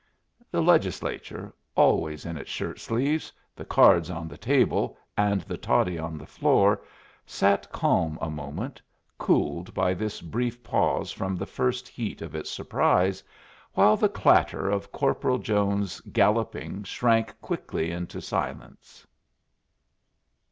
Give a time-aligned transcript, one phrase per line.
[0.49, 5.99] The Legislature, always in its shirt sleeves, the cards on the table, and the toddy
[5.99, 6.81] on the floor,
[7.23, 8.81] sat calm a moment,
[9.19, 13.23] cooled by this brief pause from the first heat of its surprise,
[13.73, 19.05] while the clatter of Corporal Jones's galloping shrank quickly into silence.